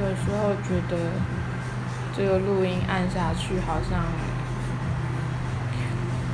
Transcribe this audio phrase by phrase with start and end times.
[0.00, 0.96] 有时候觉得
[2.16, 4.04] 这个录音按下去，好像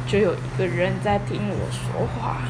[0.06, 2.42] 就有一个人在听我说话。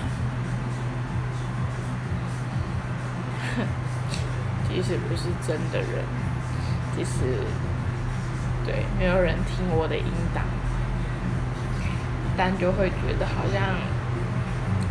[4.69, 6.05] 即使不是真的人，
[6.97, 7.21] 即使
[8.67, 10.05] 对没有人听我的音
[10.35, 10.43] 档，
[12.37, 13.63] 但就会觉得好像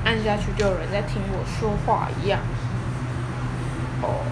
[0.06, 2.40] 按下去就有人在听我说话一样。
[4.02, 4.24] 哦，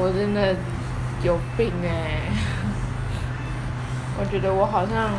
[0.00, 0.56] 我真的
[1.22, 2.20] 有病哎！
[4.18, 5.10] 我觉得我好像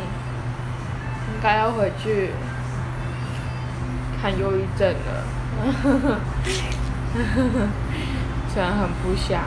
[1.34, 2.30] 应该要回去。
[4.22, 5.24] 看忧郁症了，
[8.54, 9.42] 虽然很不想，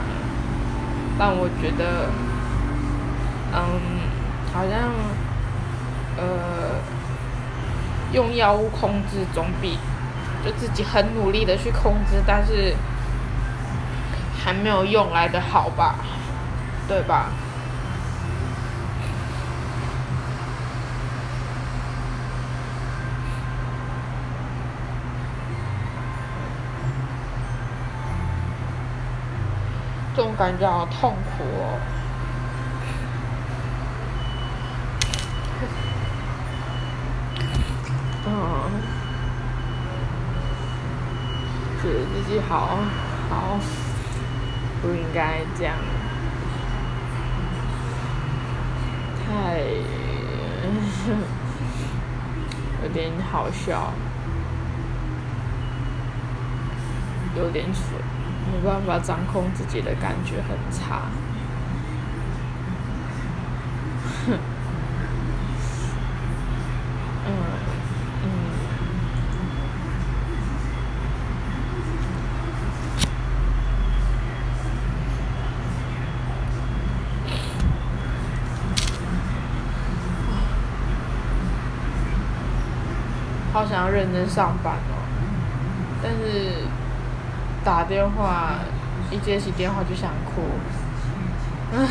[1.18, 2.10] 但我觉得，
[3.54, 3.80] 嗯，
[4.52, 4.92] 好像，
[6.18, 6.76] 呃，
[8.12, 9.78] 用药物控制总比
[10.44, 12.76] 就自己很努力的去控制，但是
[14.46, 15.96] 还没有用来的好吧，
[16.86, 17.26] 对吧？
[30.14, 31.80] 这种感觉好痛苦哦。
[38.28, 38.30] 嗯，
[41.82, 42.78] 觉得自己好
[43.28, 43.58] 好
[44.82, 45.74] 不应该这样，
[49.24, 49.58] 太
[52.82, 53.92] 有点好笑，
[57.36, 57.82] 有点蠢。
[58.52, 61.02] 没办法掌控自己的感觉很差，
[64.24, 64.38] 哼，
[67.26, 67.28] 嗯
[68.22, 68.24] 嗯，
[83.56, 85.00] 好想要认真上班哦，
[86.02, 86.66] 但是。
[87.64, 88.60] 打电话，
[89.10, 90.42] 一接起电话就想哭。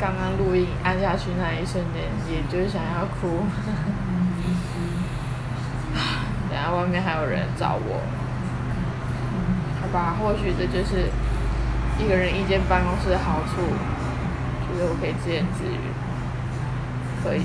[0.00, 3.46] 刚刚录音按下去那一瞬间，也就是想要哭。
[6.50, 8.02] 等下外面还有人找我，
[9.80, 10.16] 好吧？
[10.18, 11.08] 或许这就是
[12.00, 13.62] 一个人一间办公室的好处，
[14.68, 15.78] 就是我可以自言自语，
[17.22, 17.44] 可以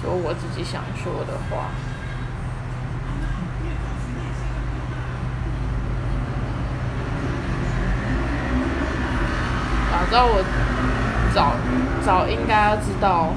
[0.00, 1.70] 说我自己想说的话。
[9.90, 10.42] 早知道我
[11.34, 11.52] 早
[12.04, 13.32] 早应该要知道，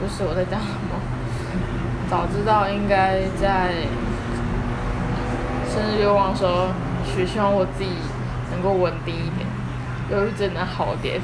[0.00, 0.98] 不是我在讲什么，
[2.08, 3.72] 早知道应该在
[5.68, 6.68] 生日愿望时候，
[7.04, 7.90] 许希望我自己
[8.50, 9.46] 能够稳定一点，
[10.10, 11.20] 忧郁症能好点。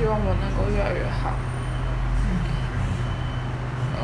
[0.00, 1.34] 希望我能够越来越好。
[3.98, 4.02] 呃，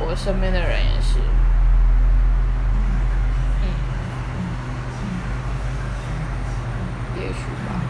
[0.00, 1.20] 我身边的人也是。
[7.20, 7.80] 也许吧。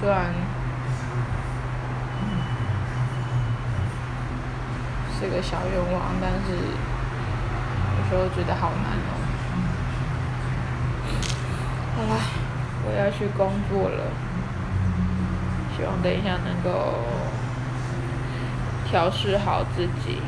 [0.00, 0.32] 虽然
[5.18, 6.56] 是个小愿望，但是
[7.98, 9.10] 有时候觉得好难哦。
[11.94, 12.16] 好啦。
[12.90, 14.02] 我要去工作了，
[15.76, 16.72] 希望等一下能够
[18.90, 20.18] 调试好自己。